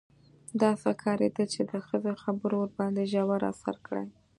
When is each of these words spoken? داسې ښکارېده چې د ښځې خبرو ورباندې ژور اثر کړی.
داسې 0.61 0.81
ښکارېده 0.95 1.43
چې 1.53 1.61
د 1.71 1.73
ښځې 1.87 2.13
خبرو 2.23 2.55
ورباندې 2.59 3.03
ژور 3.13 3.41
اثر 3.51 3.75
کړی. 3.87 4.07